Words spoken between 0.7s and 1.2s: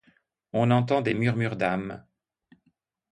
entend des